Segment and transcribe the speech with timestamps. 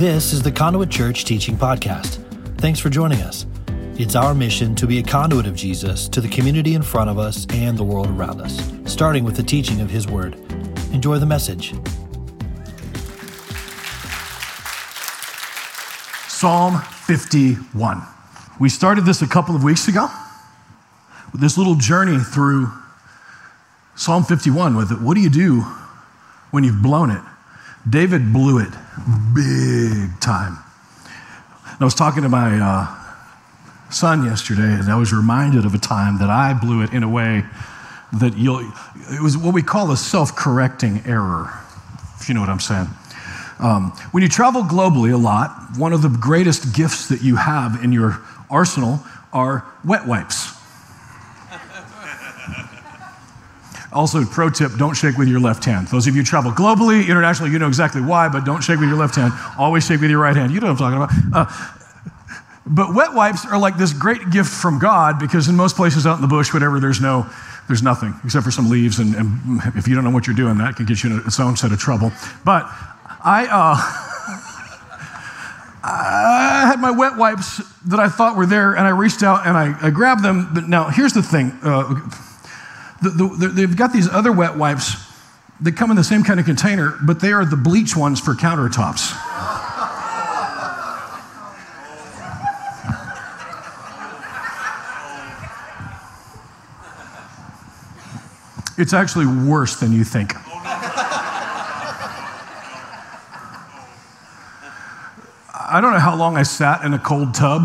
[0.00, 2.24] This is the Conduit Church Teaching Podcast.
[2.56, 3.44] Thanks for joining us.
[3.98, 7.18] It's our mission to be a conduit of Jesus to the community in front of
[7.18, 10.36] us and the world around us, starting with the teaching of His Word.
[10.94, 11.74] Enjoy the message.
[16.28, 18.00] Psalm 51.
[18.58, 20.08] We started this a couple of weeks ago
[21.34, 22.72] this little journey through
[23.96, 25.02] Psalm 51 with it.
[25.02, 25.60] What do you do
[26.52, 27.20] when you've blown it?
[27.86, 28.72] David blew it
[29.34, 30.58] big time.
[31.78, 36.18] I was talking to my uh, son yesterday, and I was reminded of a time
[36.18, 37.44] that I blew it in a way
[38.20, 38.60] that you'll,
[39.10, 41.50] it was what we call a self correcting error,
[42.20, 42.88] if you know what I'm saying.
[43.60, 47.84] Um, when you travel globally a lot, one of the greatest gifts that you have
[47.84, 49.00] in your arsenal
[49.32, 50.49] are wet wipes.
[53.92, 55.88] Also, pro tip don't shake with your left hand.
[55.88, 58.88] Those of you who travel globally, internationally, you know exactly why, but don't shake with
[58.88, 59.32] your left hand.
[59.58, 60.52] Always shake with your right hand.
[60.52, 61.48] You know what I'm talking about.
[61.48, 61.76] Uh,
[62.66, 66.14] but wet wipes are like this great gift from God because in most places out
[66.16, 67.28] in the bush, whatever, there's no,
[67.66, 69.00] there's nothing except for some leaves.
[69.00, 71.40] And, and if you don't know what you're doing, that can get you in its
[71.40, 72.12] own set of trouble.
[72.44, 72.66] But
[73.24, 74.06] I, uh,
[75.82, 79.56] I had my wet wipes that I thought were there, and I reached out and
[79.56, 80.50] I, I grabbed them.
[80.54, 82.00] But now, here's the thing uh,
[83.02, 84.96] the, the, they've got these other wet wipes
[85.60, 88.34] that come in the same kind of container, but they are the bleach ones for
[88.34, 89.16] countertops.
[98.78, 100.34] It's actually worse than you think.
[105.72, 107.62] I don't know how long I sat in a cold tub,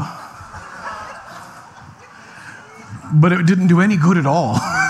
[3.13, 4.59] but it didn't do any good at all.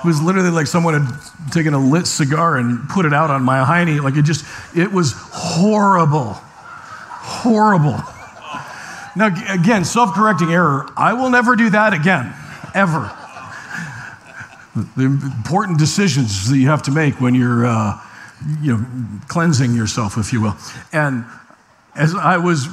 [0.00, 3.42] it was literally like someone had taken a lit cigar and put it out on
[3.42, 4.02] my hiney.
[4.02, 4.44] Like it just,
[4.76, 6.32] it was horrible.
[6.32, 8.00] Horrible.
[9.14, 10.88] Now, again, self correcting error.
[10.96, 12.32] I will never do that again,
[12.74, 13.10] ever.
[14.96, 18.00] The important decisions that you have to make when you're, uh,
[18.62, 18.86] you know,
[19.28, 20.56] cleansing yourself, if you will.
[20.92, 21.24] And
[21.94, 22.68] as I was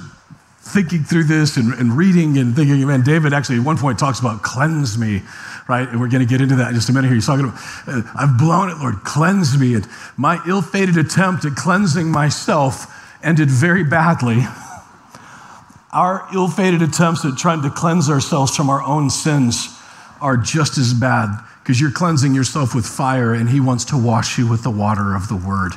[0.61, 4.19] thinking through this and, and, reading and thinking, man, David actually at one point talks
[4.19, 5.21] about cleanse me,
[5.67, 5.87] right?
[5.87, 7.15] And we're going to get into that in just a minute here.
[7.15, 9.75] He's talking about, uh, I've blown it, Lord, cleanse me.
[9.75, 14.41] And my ill fated attempt at cleansing myself ended very badly.
[15.93, 19.79] Our ill fated attempts at trying to cleanse ourselves from our own sins
[20.21, 21.29] are just as bad
[21.63, 25.15] because you're cleansing yourself with fire and He wants to wash you with the water
[25.15, 25.73] of the Word.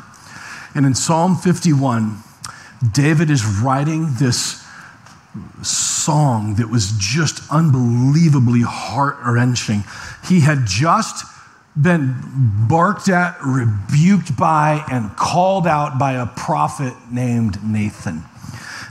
[0.75, 2.19] And in Psalm 51,
[2.93, 4.60] David is writing this
[5.63, 9.85] song that was just unbelievably heart wrenching.
[10.27, 11.25] He had just
[11.81, 12.17] been
[12.69, 18.25] barked at, rebuked by, and called out by a prophet named Nathan.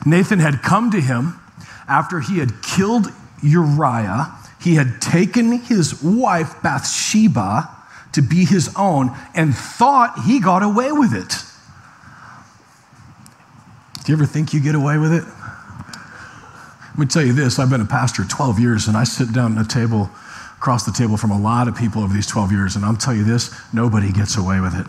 [0.05, 1.39] Nathan had come to him
[1.87, 3.07] after he had killed
[3.43, 4.31] Uriah.
[4.61, 7.69] He had taken his wife Bathsheba
[8.13, 11.43] to be his own and thought he got away with it.
[14.03, 15.23] Do you ever think you get away with it?
[16.99, 19.57] Let me tell you this I've been a pastor 12 years, and I sit down
[19.57, 20.09] at a table,
[20.57, 23.15] across the table from a lot of people over these 12 years, and I'll tell
[23.15, 24.85] you this nobody gets away with it.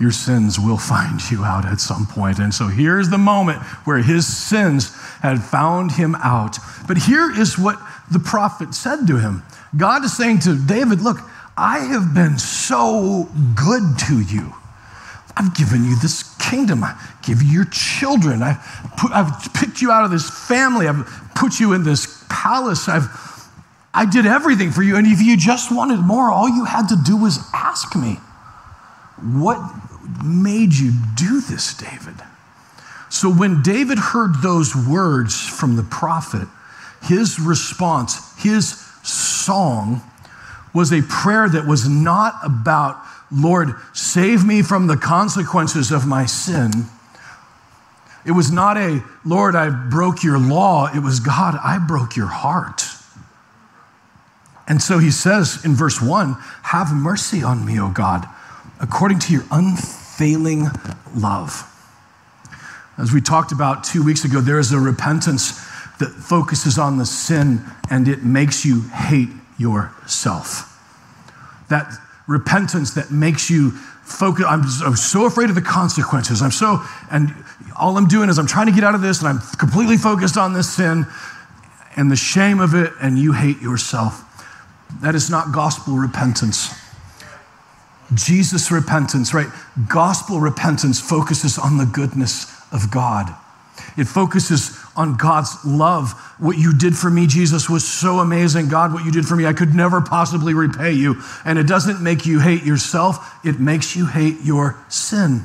[0.00, 2.40] Your sins will find you out at some point.
[2.40, 6.58] And so here's the moment where his sins had found him out.
[6.88, 7.80] But here is what
[8.10, 9.44] the prophet said to him
[9.76, 11.18] God is saying to David, Look,
[11.56, 14.52] I have been so good to you.
[15.40, 16.84] I've given you this kingdom.
[16.84, 18.42] I give you your children.
[18.42, 18.62] I've,
[18.98, 20.86] put, I've picked you out of this family.
[20.86, 22.90] I've put you in this palace.
[22.90, 23.08] I've,
[23.94, 24.96] I did everything for you.
[24.96, 28.16] And if you just wanted more, all you had to do was ask me.
[29.22, 29.58] What
[30.22, 32.16] made you do this, David?
[33.08, 36.48] So when David heard those words from the prophet,
[37.02, 40.02] his response, his song,
[40.74, 43.02] was a prayer that was not about
[43.32, 46.70] Lord, save me from the consequences of my sin.
[48.26, 50.88] It was not a, Lord, I broke your law.
[50.94, 52.82] It was, God, I broke your heart.
[54.68, 58.26] And so he says in verse 1 Have mercy on me, O God,
[58.80, 60.66] according to your unfailing
[61.14, 61.66] love.
[62.98, 65.52] As we talked about two weeks ago, there is a repentance
[65.98, 70.66] that focuses on the sin and it makes you hate yourself.
[71.68, 71.90] That
[72.30, 74.46] repentance that makes you focus.
[74.48, 74.64] I'm,
[74.96, 76.40] so afraid of the consequences.
[76.42, 76.80] I'm so,
[77.10, 77.34] and
[77.78, 80.36] all I'm doing is I'm trying to get out of this and I'm completely focused
[80.36, 81.06] on this sin
[81.96, 84.24] and the shame of it, and you hate yourself.
[85.02, 86.72] That is not gospel repentance.
[88.14, 89.48] Jesus repentance, right?
[89.88, 93.34] Gospel repentance focuses on the goodness of God.
[93.96, 96.14] It focuses on God's love.
[96.40, 98.68] What you did for me, Jesus, was so amazing.
[98.68, 101.20] God, what you did for me, I could never possibly repay you.
[101.44, 105.44] And it doesn't make you hate yourself, it makes you hate your sin.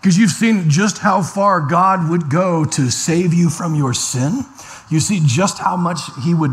[0.00, 4.44] Because you've seen just how far God would go to save you from your sin.
[4.90, 6.52] You see just how much He would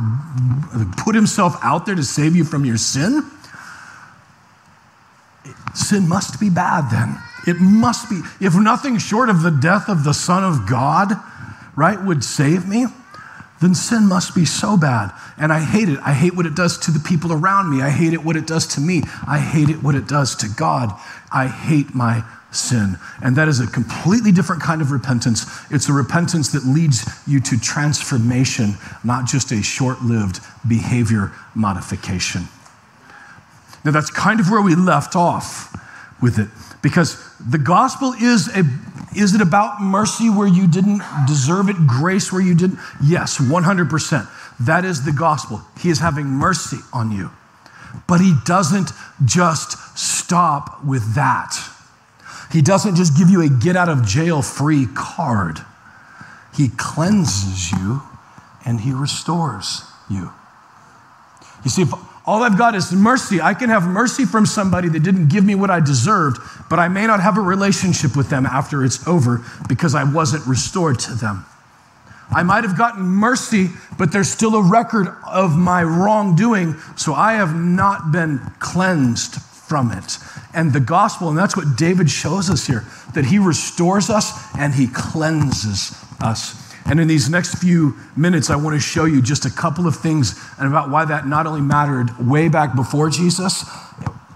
[0.97, 3.23] put Himself out there to save you from your sin.
[5.73, 7.17] Sin must be bad then.
[7.47, 8.21] It must be.
[8.39, 11.13] If nothing short of the death of the Son of God,
[11.75, 12.85] right, would save me,
[13.61, 15.11] then sin must be so bad.
[15.37, 15.99] And I hate it.
[15.99, 17.81] I hate what it does to the people around me.
[17.81, 19.03] I hate it what it does to me.
[19.27, 20.91] I hate it what it does to God.
[21.31, 22.97] I hate my sin.
[23.21, 25.45] And that is a completely different kind of repentance.
[25.71, 32.47] It's a repentance that leads you to transformation, not just a short lived behavior modification.
[33.83, 35.75] Now, that's kind of where we left off
[36.21, 36.49] with it
[36.81, 38.63] because the gospel is a
[39.17, 42.79] is it about mercy where you didn't deserve it grace where you didn't?
[43.01, 44.27] Yes 100%
[44.59, 45.61] that is the gospel.
[45.79, 47.31] He is having mercy on you.
[48.07, 48.91] But he doesn't
[49.23, 51.55] just stop with that.
[52.51, 55.59] He doesn't just give you a get out of jail free card.
[56.55, 58.01] He cleanses you
[58.65, 60.31] and he restores you.
[61.63, 61.93] You see if
[62.27, 63.39] all I've got is mercy.
[63.39, 66.39] I can have mercy from somebody that didn't give me what I deserved,
[66.69, 70.45] but I may not have a relationship with them after it's over because I wasn't
[70.47, 71.45] restored to them.
[72.31, 73.69] I might have gotten mercy,
[73.99, 79.91] but there's still a record of my wrongdoing, so I have not been cleansed from
[79.91, 80.17] it.
[80.53, 84.73] And the gospel, and that's what David shows us here, that he restores us and
[84.73, 86.64] he cleanses us.
[86.85, 89.95] And in these next few minutes, I want to show you just a couple of
[89.95, 93.67] things and about why that not only mattered way back before Jesus,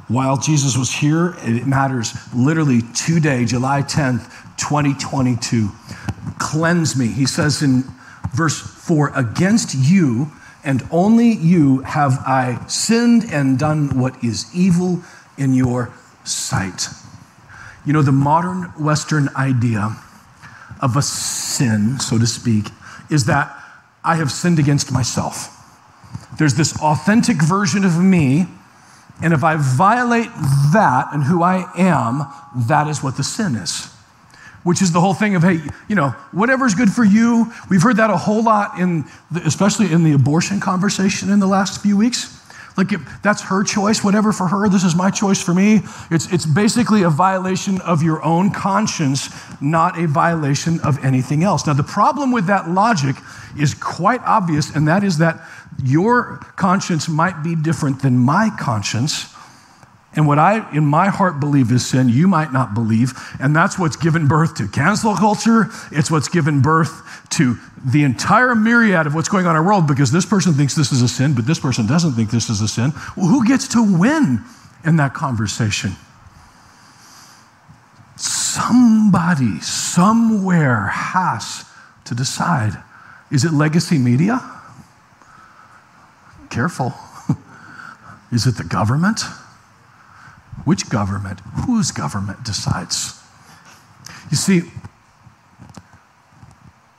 [0.08, 4.26] while Jesus was here, it matters literally today, July 10th,
[4.58, 5.70] 2022.
[6.40, 7.08] Cleanse me.
[7.08, 7.84] He says in
[8.34, 10.32] verse 4 Against you
[10.64, 15.02] and only you have I sinned and done what is evil
[15.38, 15.94] in your
[16.24, 16.88] sight.
[17.86, 19.96] You know, the modern Western idea
[20.82, 22.70] of a sin, so to speak,
[23.10, 23.56] is that
[24.04, 25.56] I have sinned against myself.
[26.38, 28.48] There's this authentic version of me,
[29.22, 30.30] and if I violate
[30.74, 32.26] that and who I am,
[32.68, 33.94] that is what the sin is.
[34.64, 37.52] Which is the whole thing of, hey, you know, whatever's good for you.
[37.70, 41.48] We've heard that a whole lot in, the, especially in the abortion conversation in the
[41.48, 42.39] last few weeks.
[42.80, 42.92] Like,
[43.22, 45.82] that's her choice, whatever for her, this is my choice for me.
[46.10, 49.30] It's, it's basically a violation of your own conscience,
[49.60, 51.68] not a violation of anything else.
[51.68, 53.18] Now, the problem with that logic
[53.60, 55.42] is quite obvious, and that is that
[55.84, 59.36] your conscience might be different than my conscience.
[60.16, 63.14] And what I, in my heart, believe is sin, you might not believe.
[63.40, 65.68] And that's what's given birth to cancel culture.
[65.92, 69.88] It's what's given birth to the entire myriad of what's going on in our world
[69.88, 72.60] because this person thinks this is a sin, but this person doesn't think this is
[72.60, 72.92] a sin.
[73.16, 74.44] Well, who gets to win
[74.84, 75.92] in that conversation?
[78.16, 81.66] Somebody, somewhere has
[82.06, 82.74] to decide.
[83.32, 84.42] Is it legacy media?
[86.50, 86.96] Careful.
[88.32, 89.22] is it the government?
[90.66, 91.40] Which government?
[91.66, 93.22] Whose government decides?
[94.30, 94.62] You see,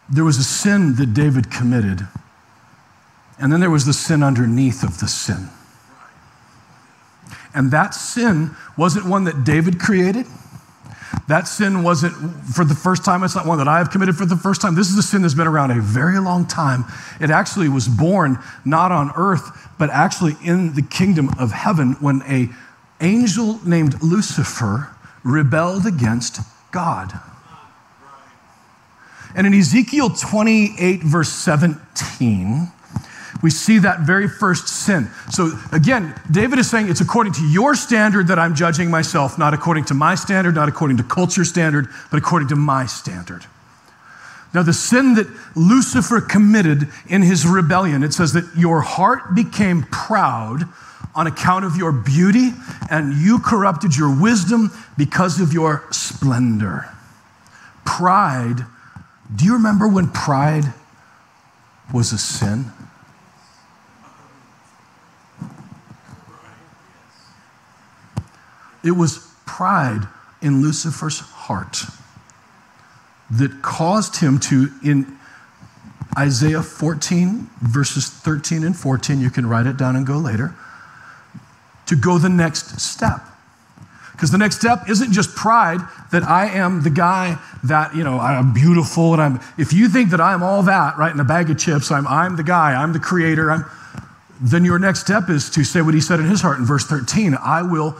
[0.08, 2.06] there was a sin that David committed,
[3.38, 5.48] and then there was the sin underneath of the sin.
[7.54, 10.26] And that sin wasn't one that David created.
[11.28, 12.14] That sin wasn't
[12.54, 13.22] for the first time.
[13.22, 14.74] It's not one that I have committed for the first time.
[14.74, 16.84] This is a sin that's been around a very long time.
[17.20, 22.22] It actually was born not on earth, but actually in the kingdom of heaven when
[22.22, 22.50] a
[23.00, 26.40] angel named Lucifer rebelled against
[26.72, 27.12] God.
[29.34, 32.68] And in Ezekiel 28, verse 17,
[33.42, 35.08] we see that very first sin.
[35.30, 39.54] So again, David is saying it's according to your standard that I'm judging myself, not
[39.54, 43.46] according to my standard, not according to culture standard, but according to my standard.
[44.52, 49.84] Now, the sin that Lucifer committed in his rebellion, it says that your heart became
[49.84, 50.64] proud
[51.14, 52.50] on account of your beauty,
[52.90, 56.88] and you corrupted your wisdom because of your splendor.
[57.84, 58.64] Pride,
[59.34, 60.72] do you remember when pride
[61.92, 62.66] was a sin?
[68.82, 70.08] It was pride
[70.40, 71.82] in Lucifer's heart
[73.30, 75.18] that caused him to, in
[76.16, 80.54] Isaiah 14, verses 13 and 14, you can write it down and go later
[81.90, 83.20] to go the next step.
[84.12, 85.80] Because the next step isn't just pride
[86.12, 90.10] that I am the guy that, you know, I'm beautiful and I'm, if you think
[90.10, 92.92] that I'm all that, right, in a bag of chips, I'm, I'm the guy, I'm
[92.92, 93.64] the creator, I'm,
[94.40, 96.84] then your next step is to say what he said in his heart in verse
[96.84, 97.96] 13 I will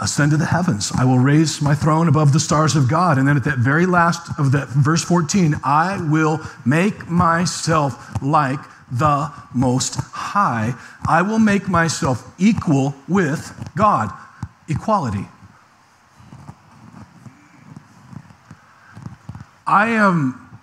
[0.00, 0.90] ascend to the heavens.
[0.98, 3.16] I will raise my throne above the stars of God.
[3.16, 8.58] And then at that very last of that verse 14, I will make myself like
[8.90, 10.74] the most high.
[11.08, 14.10] I will make myself equal with God.
[14.68, 15.26] Equality.
[19.66, 20.60] I am,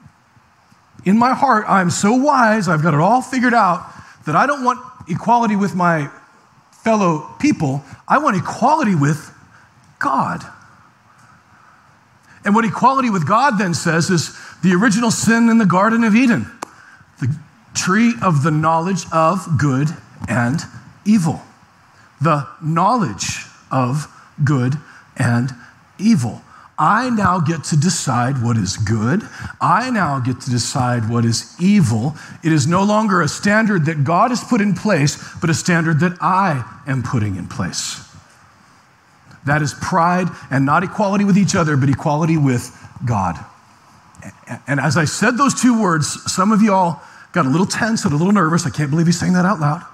[1.05, 3.85] in my heart, I'm so wise, I've got it all figured out
[4.25, 6.09] that I don't want equality with my
[6.71, 9.33] fellow people, I want equality with
[9.99, 10.43] God.
[12.43, 16.15] And what equality with God then says is the original sin in the Garden of
[16.15, 16.49] Eden,
[17.19, 17.33] the
[17.77, 19.89] tree of the knowledge of good
[20.27, 20.59] and
[21.05, 21.41] evil.
[22.21, 24.07] The knowledge of
[24.43, 24.75] good
[25.15, 25.51] and
[25.99, 26.41] evil.
[26.79, 29.23] I now get to decide what is good.
[29.59, 32.15] I now get to decide what is evil.
[32.43, 35.99] It is no longer a standard that God has put in place, but a standard
[36.01, 38.03] that I am putting in place.
[39.47, 43.43] That is pride and not equality with each other, but equality with God.
[44.67, 47.01] And as I said those two words, some of y'all
[47.37, 48.65] got a little tense and a little nervous.
[48.65, 49.85] I can't believe he's saying that out loud.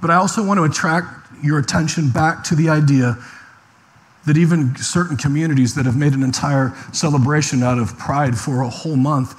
[0.00, 3.16] But I also want to attract your attention back to the idea
[4.26, 8.68] that even certain communities that have made an entire celebration out of pride for a
[8.68, 9.34] whole month,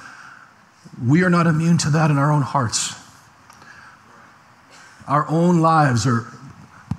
[1.06, 2.94] we are not immune to that in our own hearts.
[5.06, 6.26] Our own lives are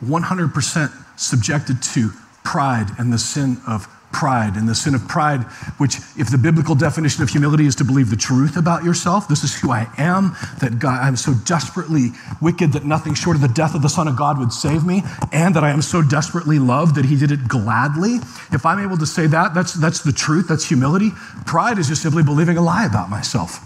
[0.05, 2.11] 100% subjected to
[2.45, 5.43] pride and the sin of pride and the sin of pride,
[5.77, 9.43] which, if the biblical definition of humility is to believe the truth about yourself, this
[9.43, 12.09] is who I am, that God, I'm so desperately
[12.41, 15.03] wicked that nothing short of the death of the Son of God would save me,
[15.31, 18.15] and that I am so desperately loved that He did it gladly.
[18.51, 21.11] If I'm able to say that, that's, that's the truth, that's humility.
[21.45, 23.65] Pride is just simply believing a lie about myself.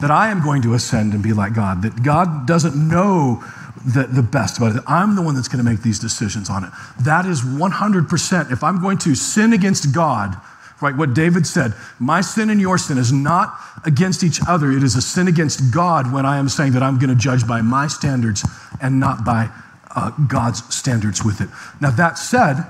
[0.00, 3.42] That I am going to ascend and be like God, that God doesn't know
[3.84, 4.82] the, the best about it.
[4.86, 6.70] I'm the one that's going to make these decisions on it.
[7.00, 8.52] That is 100%.
[8.52, 10.36] If I'm going to sin against God,
[10.80, 14.70] right, what David said, my sin and your sin is not against each other.
[14.72, 17.46] It is a sin against God when I am saying that I'm going to judge
[17.46, 18.46] by my standards
[18.80, 19.50] and not by
[19.94, 21.48] uh, God's standards with it.
[21.80, 22.64] Now, that said,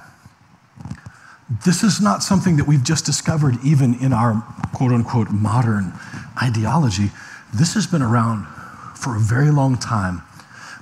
[1.65, 4.43] this is not something that we've just discovered even in our
[4.75, 5.93] quote unquote modern
[6.43, 7.11] ideology.
[7.55, 8.47] This has been around
[8.95, 10.23] for a very long time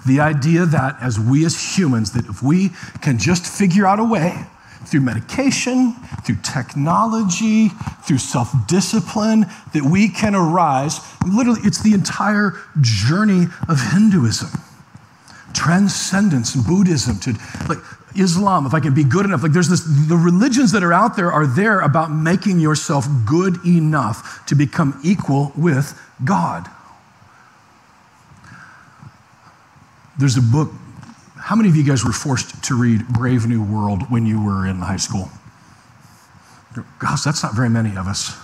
[0.07, 2.71] the idea that as we as humans, that if we
[3.03, 4.47] can just figure out a way
[4.87, 5.95] through medication,
[6.25, 7.69] through technology,
[8.05, 11.01] through self discipline, that we can arise.
[11.27, 14.49] Literally, it's the entire journey of Hinduism,
[15.53, 17.35] transcendence, Buddhism, to
[17.69, 17.79] like
[18.19, 19.43] Islam, if I can be good enough.
[19.43, 23.59] Like there's this, the religions that are out there are there about making yourself good
[23.67, 26.69] enough to become equal with God.
[30.19, 30.71] There's a book.
[31.37, 34.67] How many of you guys were forced to read Brave New World when you were
[34.67, 35.31] in high school?
[36.99, 38.37] Gosh, that's not very many of us.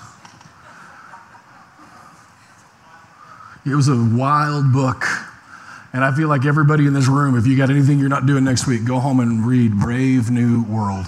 [3.64, 5.04] It was a wild book.
[5.92, 8.44] And I feel like everybody in this room, if you got anything you're not doing
[8.44, 11.06] next week, go home and read Brave New World.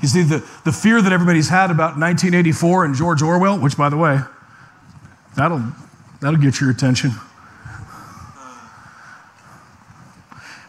[0.00, 3.90] You see, the, the fear that everybody's had about 1984 and George Orwell, which, by
[3.90, 4.20] the way,
[5.36, 5.62] that'll,
[6.22, 7.12] that'll get your attention.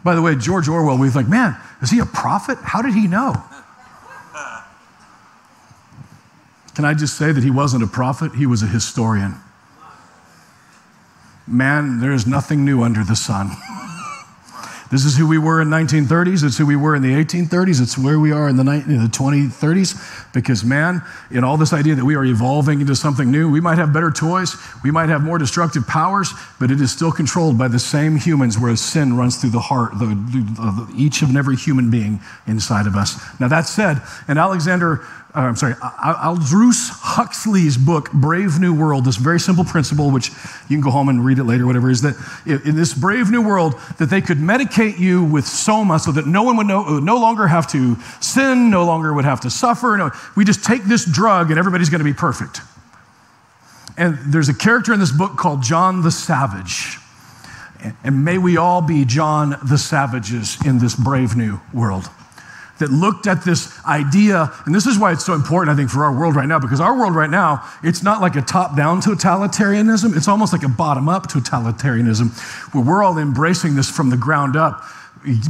[0.05, 2.59] By the way, George Orwell, we think, man, is he a prophet?
[2.61, 3.33] How did he know?
[6.75, 8.35] Can I just say that he wasn't a prophet?
[8.35, 9.33] He was a historian.
[11.47, 13.49] Man, there is nothing new under the sun.
[14.91, 16.43] This is who we were in 1930s.
[16.43, 17.81] It's who we were in the 1830s.
[17.81, 20.33] It's where we are in the, in the 2030s.
[20.33, 21.01] Because, man,
[21.31, 24.11] in all this idea that we are evolving into something new, we might have better
[24.11, 28.17] toys, we might have more destructive powers, but it is still controlled by the same
[28.17, 32.95] humans where sin runs through the heart of each and every human being inside of
[32.95, 33.19] us.
[33.39, 39.17] Now, that said, and Alexander uh, I'm sorry, Aldous Huxley's book, Brave New World, this
[39.17, 42.15] very simple principle, which you can go home and read it later, whatever, is that
[42.45, 46.43] in this brave new world, that they could medicate you with soma so that no
[46.43, 49.97] one would, know, would no longer have to sin, no longer would have to suffer.
[49.97, 52.61] No, we just take this drug and everybody's going to be perfect.
[53.97, 56.97] And there's a character in this book called John the Savage.
[58.05, 62.09] And may we all be John the Savages in this brave new world
[62.79, 66.03] that looked at this idea, and this is why it's so important, I think, for
[66.03, 69.01] our world right now, because our world right now, it's not like a top down
[69.01, 74.17] totalitarianism, it's almost like a bottom up totalitarianism, where we're all embracing this from the
[74.17, 74.83] ground up.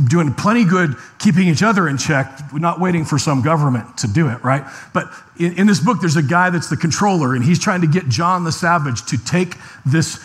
[0.08, 4.30] Doing plenty good keeping each other in check, not waiting for some government to do
[4.30, 4.64] it, right?
[4.94, 7.88] But in, in, this book, there's a guy that's the controller, and he's trying to
[7.88, 9.56] get John the Savage to take
[9.86, 10.24] this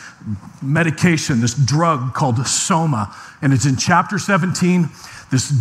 [0.62, 3.14] medication, this drug called Soma.
[3.42, 4.88] And it's in chapter 17,
[5.30, 5.52] this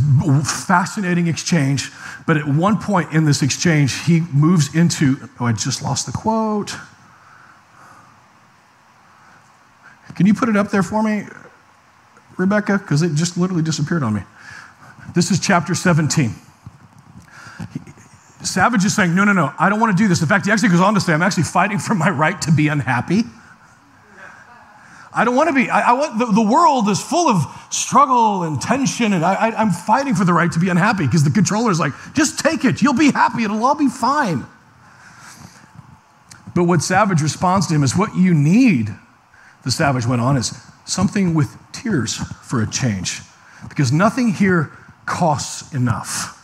[0.65, 1.91] fascinating exchange.
[2.27, 6.11] But at one point in this exchange, he moves into, oh, I just lost the
[6.11, 6.75] quote.
[10.15, 11.23] Can you put it up there for me?
[12.39, 12.77] Rebecca?
[12.77, 14.21] Because it just literally disappeared on me.
[15.13, 16.33] This is chapter 17.
[18.41, 20.21] Savage is saying, No, no, no, I don't want to do this.
[20.21, 22.51] In fact, he actually goes on to say, I'm actually fighting for my right to
[22.51, 23.23] be unhappy.
[25.11, 25.69] I don't want to be.
[25.69, 29.71] I, I want the, the, world is full of struggle and tension, and I, I'm
[29.71, 32.81] fighting for the right to be unhappy because the controller's like, just take it.
[32.81, 33.43] You'll be happy.
[33.43, 34.45] It'll all be fine.
[36.55, 38.95] But what Savage responds to him is what you need,
[39.63, 40.53] the Savage went on, is
[40.89, 43.21] something with tears for a change
[43.67, 44.71] because nothing here
[45.05, 46.35] costs enough.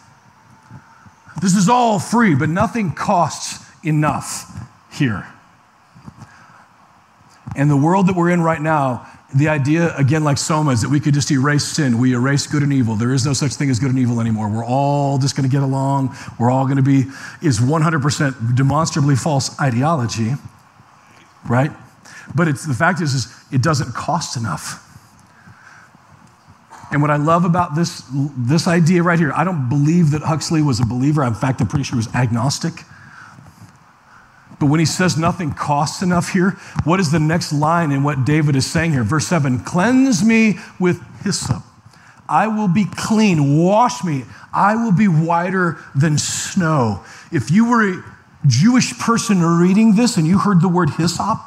[1.42, 4.52] This is all free, but nothing costs enough
[4.92, 5.28] here.
[7.56, 10.90] And the world that we're in right now, the idea, again, like Soma, is that
[10.90, 11.98] we could just erase sin.
[12.00, 12.96] We erase good and evil.
[12.96, 14.50] There is no such thing as good and evil anymore.
[14.50, 16.16] We're all just going to get along.
[16.40, 17.06] We're all going to be,
[17.42, 20.34] is 100% demonstrably false ideology,
[21.50, 21.72] right?
[22.34, 24.82] But it's, the fact is, is it doesn't cost enough.
[26.92, 28.04] And what I love about this,
[28.38, 31.24] this idea right here, I don't believe that Huxley was a believer.
[31.24, 32.74] In fact, I'm pretty sure he was agnostic.
[34.60, 36.52] But when he says nothing costs enough here,
[36.86, 39.04] what is the next line in what David is saying here?
[39.04, 41.64] Verse 7 Cleanse me with hyssop.
[42.28, 43.62] I will be clean.
[43.64, 44.24] Wash me.
[44.54, 47.04] I will be whiter than snow.
[47.32, 48.04] If you were a
[48.48, 51.40] Jewish person reading this and you heard the word hyssop,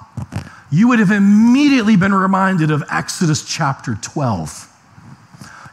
[0.70, 4.66] you would have immediately been reminded of Exodus chapter 12.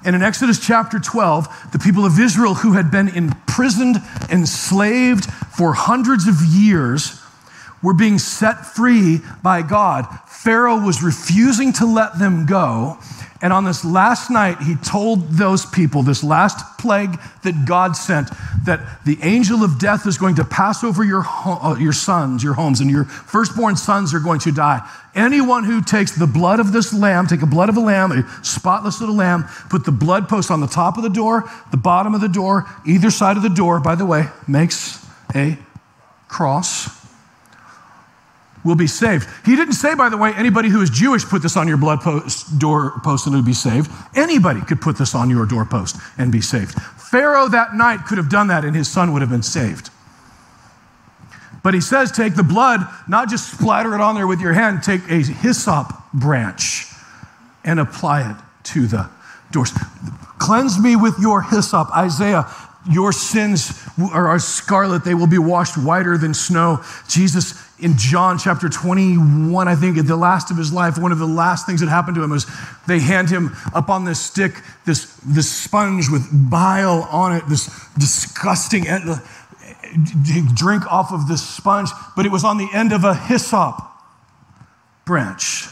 [0.05, 3.97] And in Exodus chapter 12, the people of Israel who had been imprisoned,
[4.29, 7.19] enslaved for hundreds of years,
[7.81, 10.07] were being set free by God.
[10.27, 12.97] Pharaoh was refusing to let them go.
[13.41, 18.29] And on this last night, he told those people, this last plague that God sent,
[18.63, 22.53] that the angel of death is going to pass over your, uh, your sons, your
[22.53, 24.89] homes, and your firstborn sons are going to die.
[25.15, 28.25] Anyone who takes the blood of this lamb, take a blood of a lamb, a
[28.43, 32.15] spotless little lamb, put the blood post on the top of the door, the bottom
[32.15, 35.57] of the door, either side of the door, by the way, makes a
[36.29, 37.04] cross
[38.65, 39.29] will be saved.
[39.45, 42.01] He didn't say, by the way, anybody who is Jewish put this on your blood
[42.01, 43.91] post, doorpost and would be saved.
[44.15, 46.73] Anybody could put this on your doorpost and be saved.
[46.73, 49.91] Pharaoh that night could have done that and his son would have been saved.
[51.63, 54.83] But he says, take the blood, not just splatter it on there with your hand,
[54.83, 56.87] take a hyssop branch
[57.63, 59.09] and apply it to the
[59.51, 59.71] doors.
[60.37, 61.89] Cleanse me with your hyssop.
[61.95, 62.47] Isaiah
[62.89, 66.83] your sins are scarlet, they will be washed whiter than snow.
[67.07, 71.19] Jesus in John chapter 21, I think, at the last of his life, one of
[71.19, 72.47] the last things that happened to him was
[72.87, 74.55] they hand him up on this stick
[74.87, 78.85] this, this sponge with bile on it, this disgusting
[80.55, 83.79] drink off of this sponge, but it was on the end of a hyssop
[85.05, 85.67] branch.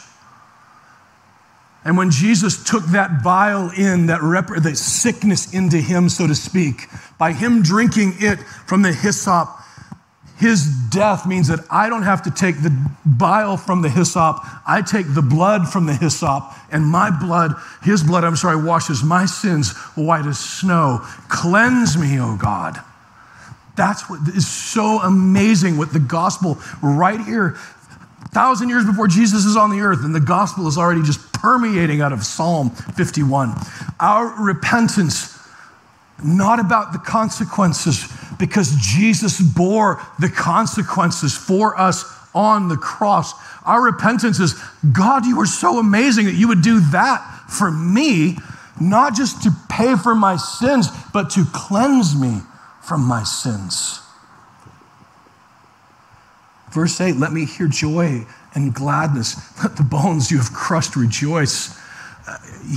[1.84, 6.36] And when Jesus took that bile in, that, rep- that sickness into him, so to
[6.36, 6.84] speak,
[7.18, 9.50] by him drinking it from the hyssop,
[10.40, 14.40] his death means that I don't have to take the bile from the hyssop.
[14.68, 19.04] I take the blood from the hyssop, and my blood, his blood, I'm sorry, washes
[19.04, 21.00] my sins white as snow.
[21.30, 22.80] Cleanse me, O God.
[23.76, 27.58] That's what is so amazing with the gospel right here
[28.34, 32.02] thousand years before Jesus is on the earth, and the gospel is already just permeating
[32.02, 33.54] out of Psalm 51.
[34.00, 35.40] Our repentance,
[36.24, 43.34] not about the consequences, because Jesus bore the consequences for us on the cross.
[43.66, 44.60] Our repentance is
[44.92, 48.38] God, you were so amazing that you would do that for me,
[48.82, 52.40] not just to pay for my sins, but to cleanse me
[52.82, 54.00] from my sins.
[56.72, 59.38] Verse 8, let me hear joy and gladness.
[59.64, 61.80] Let the bones you have crushed rejoice.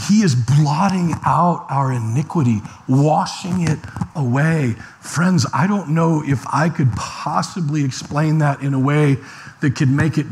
[0.08, 3.78] He is blotting out our iniquity, washing it
[4.14, 4.74] away.
[5.00, 9.18] Friends, I don't know if I could possibly explain that in a way
[9.60, 10.26] that could make it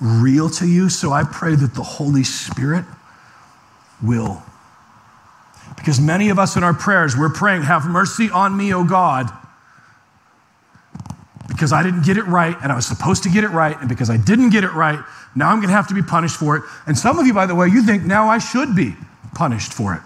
[0.00, 0.90] real to you.
[0.90, 2.84] So I pray that the Holy Spirit
[4.02, 4.42] will.
[5.76, 9.32] Because many of us in our prayers, we're praying, Have mercy on me, O God
[11.48, 13.78] because I didn't get it right and I was supposed to get it right.
[13.78, 14.98] And because I didn't get it right,
[15.34, 16.62] now I'm going to have to be punished for it.
[16.86, 18.94] And some of you, by the way, you think now I should be
[19.34, 20.02] punished for it.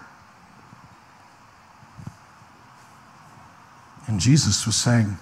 [4.07, 5.17] And Jesus was saying,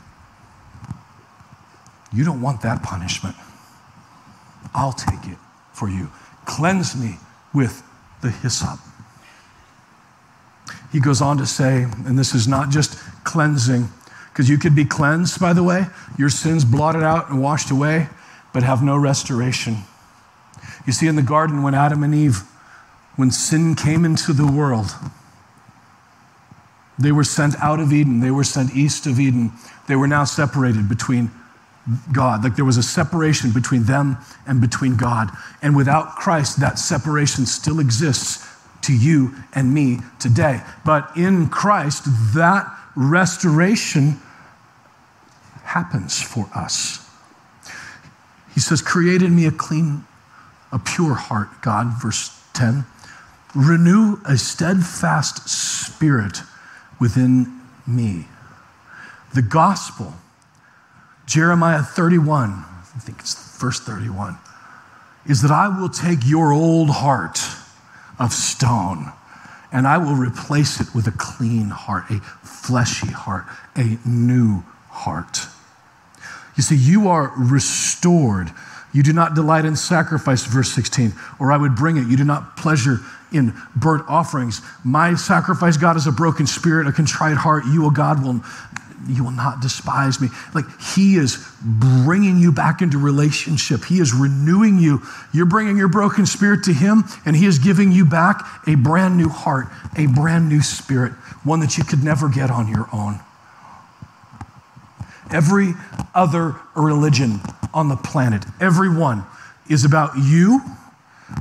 [2.12, 3.34] You don't want that punishment.
[4.74, 5.38] I'll take it
[5.72, 6.10] for you.
[6.44, 7.16] Cleanse me
[7.52, 7.82] with
[8.22, 8.78] the hyssop.
[10.92, 13.88] He goes on to say, and this is not just cleansing
[14.36, 15.86] because you could be cleansed, by the way,
[16.18, 18.06] your sins blotted out and washed away,
[18.52, 19.78] but have no restoration.
[20.86, 22.40] You see, in the garden, when Adam and Eve,
[23.16, 24.88] when sin came into the world,
[26.98, 29.52] they were sent out of Eden, they were sent east of Eden.
[29.88, 31.30] They were now separated between
[32.12, 32.44] God.
[32.44, 35.30] Like there was a separation between them and between God.
[35.62, 38.46] And without Christ, that separation still exists
[38.82, 40.60] to you and me today.
[40.84, 44.20] But in Christ, that restoration
[45.66, 47.06] happens for us.
[48.54, 50.04] He says, Create in me a clean,
[50.72, 52.84] a pure heart, God, verse 10.
[53.54, 56.38] Renew a steadfast spirit
[57.00, 58.26] within me.
[59.34, 60.14] The gospel,
[61.26, 64.38] Jeremiah 31, I think it's verse 31,
[65.28, 67.40] is that I will take your old heart
[68.18, 69.12] of stone
[69.72, 75.45] and I will replace it with a clean heart, a fleshy heart, a new heart.
[76.56, 78.50] You see, you are restored.
[78.92, 82.06] You do not delight in sacrifice, verse 16, or I would bring it.
[82.06, 83.00] You do not pleasure
[83.32, 84.62] in burnt offerings.
[84.84, 87.66] My sacrifice, God, is a broken spirit, a contrite heart.
[87.66, 88.42] You, O God, will
[89.08, 90.28] you will not despise me.
[90.54, 93.84] Like he is bringing you back into relationship.
[93.84, 95.02] He is renewing you.
[95.32, 99.16] You're bringing your broken spirit to him, and he is giving you back a brand
[99.16, 101.12] new heart, a brand new spirit,
[101.44, 103.20] one that you could never get on your own.
[105.32, 105.74] Every
[106.14, 107.40] other religion
[107.74, 109.24] on the planet, every one,
[109.68, 110.60] is about you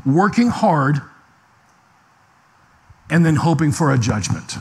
[0.05, 1.01] working hard
[3.09, 4.57] and then hoping for a judgment.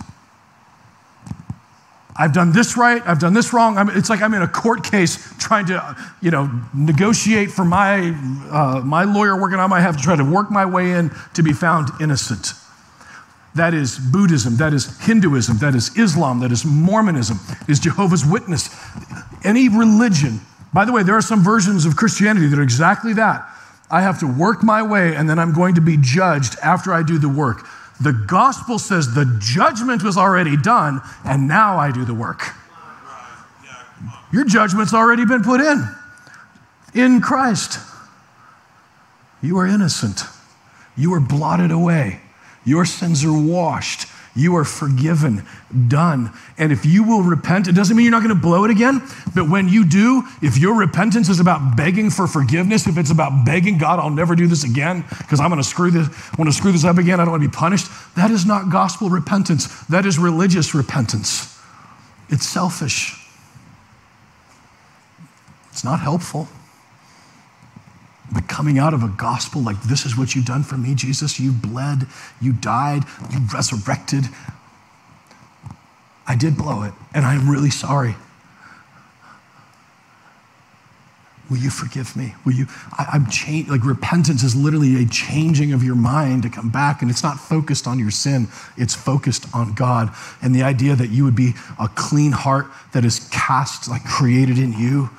[2.17, 3.77] I've done this right, I've done this wrong.
[3.77, 8.11] I'm, it's like I'm in a court case trying to, you know, negotiate for my,
[8.51, 11.43] uh, my lawyer working on my have to try to work my way in to
[11.43, 12.53] be found innocent.
[13.55, 17.39] That is Buddhism, that is Hinduism, that is Islam, that is Mormonism,
[17.69, 18.69] is Jehovah's Witness.
[19.45, 20.41] Any religion.
[20.73, 23.49] By the way, there are some versions of Christianity that are exactly that.
[23.91, 27.05] I have to work my way and then I'm going to be judged after I
[27.05, 27.67] do the work.
[28.01, 32.43] The gospel says the judgment was already done, and now I do the work.
[34.33, 35.89] Your judgment's already been put in.
[36.93, 37.79] In Christ.
[39.41, 40.23] You are innocent.
[40.97, 42.21] You are blotted away.
[42.65, 44.09] Your sins are washed.
[44.37, 45.47] You are forgiven,
[45.87, 46.33] done.
[46.59, 49.01] And if you will repent, it doesn't mean you're not going to blow it again,
[49.33, 53.47] but when you do, if your repentance is about begging for forgiveness, if it's about
[53.47, 56.57] begging God, I'll never do this again because I'm going to screw this, want to
[56.57, 59.69] screw this up again, I don't want to be punished, that is not gospel repentance.
[59.87, 61.57] That is religious repentance.
[62.29, 63.21] It's selfish.
[65.71, 66.49] It's not helpful.
[68.33, 71.39] But coming out of a gospel like this is what you've done for me, Jesus.
[71.39, 72.07] You bled,
[72.41, 74.25] you died, you resurrected.
[76.27, 78.17] I did blow it, and I'm really sorry.
[81.51, 82.35] Will you forgive me?
[82.47, 82.67] Will you?
[82.93, 83.69] I, am changed.
[83.69, 87.39] Like repentance is literally a changing of your mind to come back, and it's not
[87.39, 88.49] focused on your sin.
[88.79, 90.11] It's focused on God,
[90.41, 94.59] and the idea that you would be a clean heart that is cast, like created
[94.59, 95.11] in you,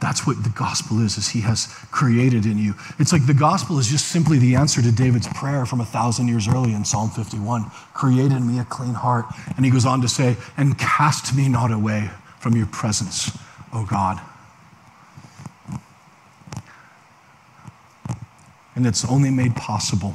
[0.00, 2.74] that's what the gospel is, is he has created in you.
[2.98, 6.28] It's like the gospel is just simply the answer to David's prayer from a thousand
[6.28, 7.70] years early in Psalm 51.
[7.94, 9.26] Create in me a clean heart.
[9.56, 13.36] And he goes on to say, and cast me not away from your presence,
[13.72, 14.20] O God.
[18.74, 20.14] And it's only made possible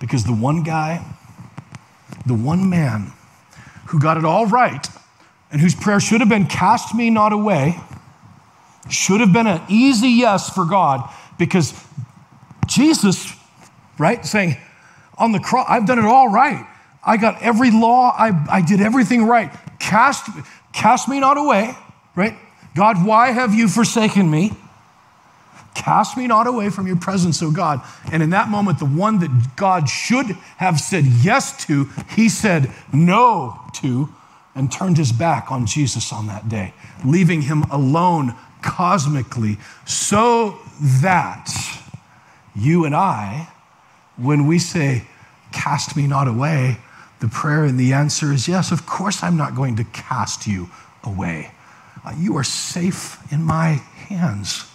[0.00, 1.04] because the one guy,
[2.24, 3.12] the one man
[3.86, 4.88] who got it all right
[5.54, 7.78] and whose prayer should have been, Cast me not away,
[8.90, 11.72] should have been an easy yes for God because
[12.66, 13.32] Jesus,
[13.96, 14.56] right, saying,
[15.16, 16.66] On the cross, I've done it all right.
[17.06, 19.54] I got every law, I, I did everything right.
[19.78, 20.28] Cast,
[20.72, 21.72] cast me not away,
[22.16, 22.36] right?
[22.74, 24.54] God, why have you forsaken me?
[25.76, 27.80] Cast me not away from your presence, O God.
[28.10, 31.84] And in that moment, the one that God should have said yes to,
[32.16, 34.08] he said no to
[34.54, 41.50] and turned his back on Jesus on that day, leaving him alone cosmically, so that
[42.54, 43.48] you and I,
[44.16, 45.06] when we say,
[45.52, 46.78] Cast me not away,
[47.20, 50.68] the prayer and the answer is yes, of course I'm not going to cast you
[51.04, 51.52] away.
[52.04, 54.68] Uh, you are safe in my hands.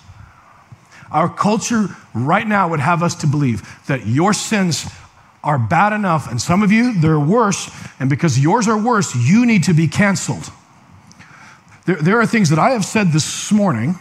[1.12, 4.90] Our culture right now would have us to believe that your sins
[5.44, 9.46] are bad enough, and some of you, they're worse, and because yours are worse, you
[9.46, 10.52] need to be canceled.
[11.86, 13.96] There, there are things that I have said this morning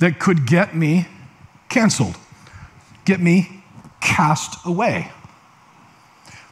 [0.00, 1.06] that could get me
[1.68, 2.16] canceled,
[3.04, 3.62] get me
[4.00, 5.10] cast away.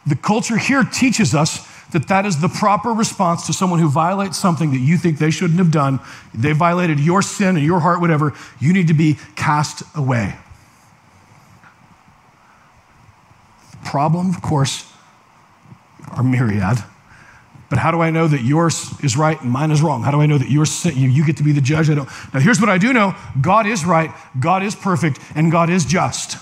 [0.07, 4.39] The culture here teaches us that that is the proper response to someone who violates
[4.39, 6.01] something that you think they shouldn't have done.
[6.35, 8.33] They violated your sin and your heart, whatever.
[8.59, 10.35] You need to be cast away.
[13.85, 14.91] Problem, of course,
[16.11, 16.79] are myriad.
[17.73, 20.03] But how do I know that yours is right and mine is wrong?
[20.03, 21.89] How do I know that yours you, you get to be the judge?
[21.89, 22.09] I don't.
[22.35, 25.87] Now here's what I do know: God is right, God is perfect, and God is
[25.87, 26.37] just.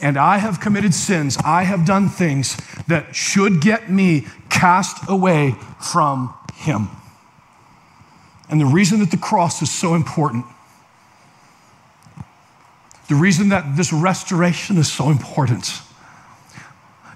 [0.00, 1.38] And I have committed sins.
[1.44, 2.56] I have done things
[2.88, 6.88] that should get me cast away from Him.
[8.48, 10.44] And the reason that the cross is so important,
[13.08, 15.82] the reason that this restoration is so important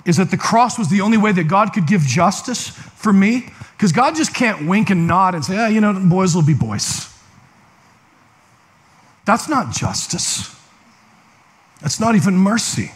[0.05, 3.49] is that the cross was the only way that God could give justice for me.
[3.77, 6.55] Because God just can't wink and nod and say, yeah, you know, boys will be
[6.55, 7.11] boys.
[9.25, 10.55] That's not justice.
[11.81, 12.93] That's not even mercy.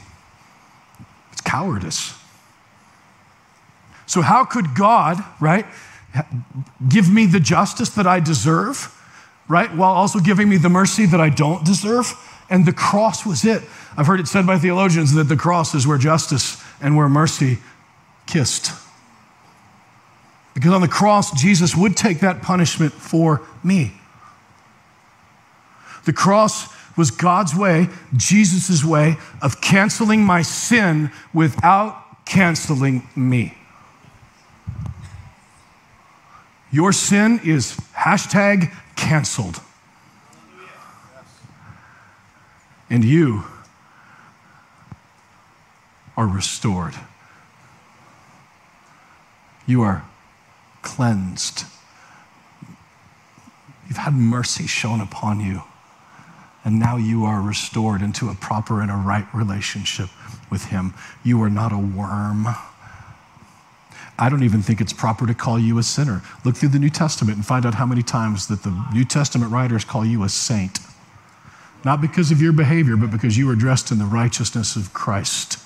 [1.33, 2.15] It's cowardice.
[4.07, 5.67] So, how could God, right,
[6.89, 8.95] give me the justice that I deserve,
[9.49, 12.15] right, while also giving me the mercy that I don't deserve?
[12.49, 13.63] And the cross was it.
[13.97, 17.59] I've heard it said by theologians that the cross is where justice and where mercy
[18.27, 18.73] kissed.
[20.55, 23.93] Because on the cross, Jesus would take that punishment for me.
[26.05, 33.57] The cross was God's way, Jesus' way of canceling my sin without canceling me.
[36.71, 39.61] Your sin is hashtag canceled.
[42.91, 43.45] And you
[46.19, 46.95] are restored.
[49.69, 50.05] You are
[50.83, 51.65] cleansed.
[53.87, 55.63] You've had mercy shown upon you.
[56.65, 60.09] And now you are restored into a proper and a right relationship
[60.51, 60.93] with Him.
[61.23, 62.49] You are not a worm.
[64.19, 66.21] I don't even think it's proper to call you a sinner.
[66.45, 69.53] Look through the New Testament and find out how many times that the New Testament
[69.53, 70.81] writers call you a saint.
[71.85, 75.59] Not because of your behavior, but because you are dressed in the righteousness of Christ.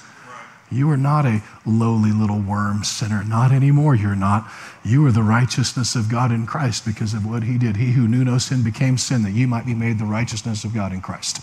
[0.73, 3.23] You are not a lowly little worm sinner.
[3.23, 4.51] Not anymore, you're not.
[4.85, 7.77] You are the righteousness of God in Christ because of what he did.
[7.77, 10.75] He who knew no sin became sin that you might be made the righteousness of
[10.75, 11.43] God in Christ.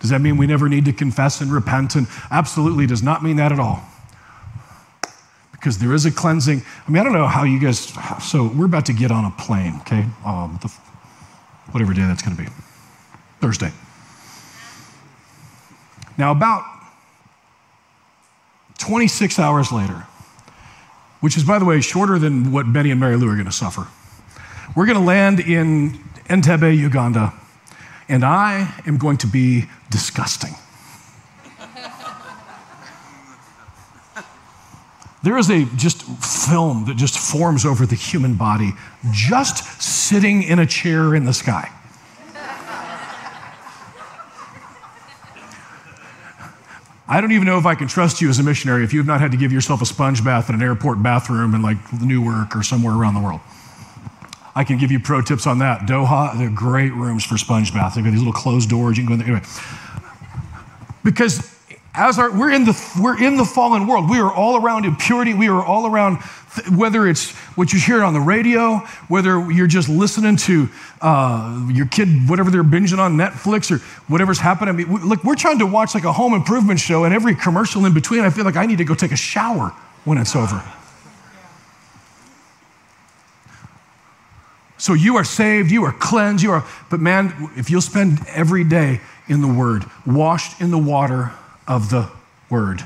[0.00, 1.94] Does that mean we never need to confess and repent?
[1.94, 3.82] And absolutely does not mean that at all.
[5.52, 6.62] Because there is a cleansing.
[6.86, 9.30] I mean, I don't know how you guys, so we're about to get on a
[9.30, 10.04] plane, okay?
[10.24, 10.68] Um, the,
[11.70, 12.48] whatever day that's going to be.
[13.40, 13.70] Thursday.
[16.22, 16.62] Now, about
[18.78, 20.06] 26 hours later,
[21.18, 23.50] which is, by the way, shorter than what Benny and Mary Lou are going to
[23.50, 23.88] suffer,
[24.76, 27.32] we're going to land in Entebbe, Uganda,
[28.08, 30.54] and I am going to be disgusting.
[35.24, 38.74] There is a just film that just forms over the human body,
[39.10, 41.68] just sitting in a chair in the sky.
[47.12, 49.06] I don't even know if I can trust you as a missionary if you have
[49.06, 52.56] not had to give yourself a sponge bath in an airport bathroom in like Newark
[52.56, 53.40] or somewhere around the world.
[54.54, 55.82] I can give you pro tips on that.
[55.82, 57.96] Doha, they're great rooms for sponge baths.
[57.96, 58.96] They've got these little closed doors.
[58.96, 59.36] You can go in there.
[59.36, 59.46] Anyway.
[61.04, 61.54] Because
[61.94, 64.08] as our, we're in the we're in the fallen world.
[64.08, 65.34] We are all around impurity.
[65.34, 66.16] We are all around
[66.74, 68.78] whether it's what you hear on the radio,
[69.08, 70.68] whether you're just listening to
[71.00, 73.78] uh, your kid, whatever they're binging on Netflix or
[74.10, 74.74] whatever's happening.
[74.74, 77.84] I mean, look, we're trying to watch like a home improvement show, and every commercial
[77.84, 79.68] in between, I feel like I need to go take a shower
[80.04, 80.62] when it's over.
[84.78, 88.64] So you are saved, you are cleansed, you are, but man, if you'll spend every
[88.64, 91.32] day in the Word, washed in the water
[91.66, 92.10] of the
[92.50, 92.84] Word,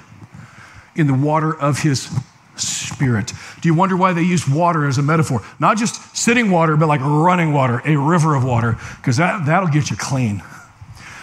[0.95, 2.09] in the water of His
[2.57, 3.33] Spirit.
[3.61, 5.43] Do you wonder why they use water as a metaphor?
[5.59, 9.69] Not just sitting water, but like running water, a river of water, because that, that'll
[9.69, 10.43] get you clean.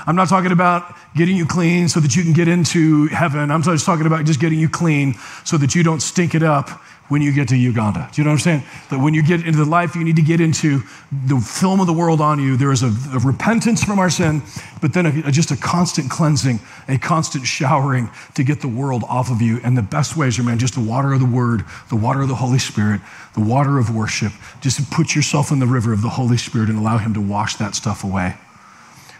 [0.05, 3.51] I'm not talking about getting you clean so that you can get into heaven.
[3.51, 6.81] I'm just talking about just getting you clean so that you don't stink it up
[7.13, 8.09] when you get to Uganda.
[8.11, 8.63] Do you know what I'm saying?
[8.89, 10.81] That when you get into the life you need to get into,
[11.27, 14.41] the film of the world on you, there is a, a repentance from our sin,
[14.81, 19.29] but then a, just a constant cleansing, a constant showering to get the world off
[19.29, 19.59] of you.
[19.63, 22.29] And the best ways are, man, just the water of the Word, the water of
[22.29, 22.99] the Holy Spirit,
[23.35, 24.31] the water of worship.
[24.61, 27.57] Just put yourself in the river of the Holy Spirit and allow Him to wash
[27.57, 28.35] that stuff away.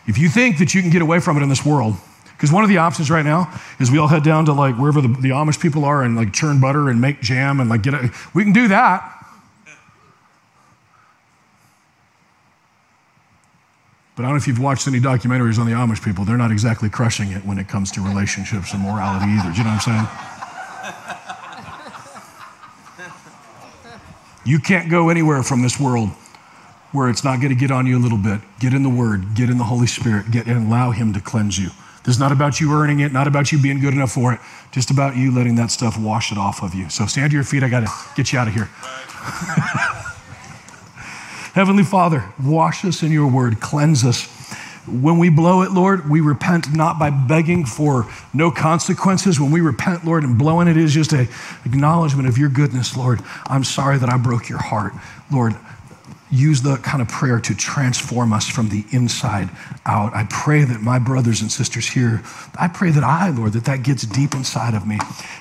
[0.07, 1.93] If you think that you can get away from it in this world,
[2.33, 5.01] Because one of the options right now is we all head down to like wherever
[5.01, 7.93] the, the Amish people are and like churn butter and make jam and like get
[7.93, 8.11] it.
[8.33, 9.09] We can do that.
[14.15, 16.23] But I don't know if you've watched any documentaries on the Amish people.
[16.23, 19.51] They're not exactly crushing it when it comes to relationships and morality either.
[19.51, 20.33] Do you know what I'm saying?
[24.45, 26.09] You can't go anywhere from this world
[26.91, 28.41] where it's not going to get on you a little bit.
[28.59, 31.57] Get in the Word, get in the Holy Spirit, get and allow Him to cleanse
[31.57, 31.69] you.
[32.03, 34.39] This is not about you earning it, not about you being good enough for it,
[34.71, 36.89] just about you letting that stuff wash it off of you.
[36.89, 37.63] So stand to your feet.
[37.63, 38.65] I got to get you out of here.
[41.53, 44.27] Heavenly Father, wash us in your word, cleanse us.
[44.85, 49.39] When we blow it, Lord, we repent not by begging for no consequences.
[49.39, 51.29] When we repent, Lord, and blowing it is just an
[51.63, 53.21] acknowledgement of your goodness, Lord.
[53.47, 54.91] I'm sorry that I broke your heart.
[55.31, 55.55] Lord,
[56.33, 59.49] use the kind of prayer to transform us from the inside
[59.85, 60.13] out.
[60.15, 62.23] I pray that my brothers and sisters here,
[62.59, 64.97] I pray that I, Lord, that that gets deep inside of me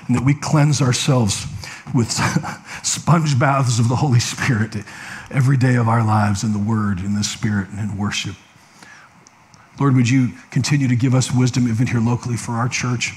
[0.07, 1.47] and that we cleanse ourselves
[1.95, 2.11] with
[2.83, 4.75] sponge baths of the Holy Spirit
[5.31, 8.35] every day of our lives in the Word, in the Spirit, and in worship.
[9.79, 13.13] Lord, would you continue to give us wisdom even here locally for our church?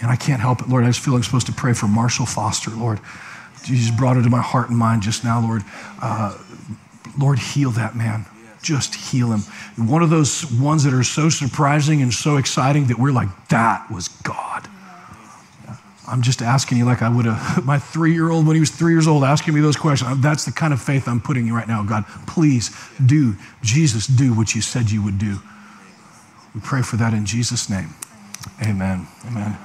[0.00, 0.84] And I can't help it, Lord.
[0.84, 3.00] I just feel I'm supposed to pray for Marshall Foster, Lord.
[3.64, 5.62] Jesus brought it to my heart and mind just now, Lord.
[6.00, 6.36] Uh,
[7.18, 8.26] Lord, heal that man.
[8.60, 9.40] Just heal him.
[9.88, 13.88] One of those ones that are so surprising and so exciting that we're like, that
[13.90, 14.68] was God.
[16.08, 18.70] I'm just asking you like I would have my three year old when he was
[18.70, 20.20] three years old asking me those questions.
[20.20, 21.82] That's the kind of faith I'm putting you right now.
[21.82, 25.38] God, please do, Jesus, do what you said you would do.
[26.54, 27.90] We pray for that in Jesus' name.
[28.62, 29.06] Amen.
[29.26, 29.58] Amen.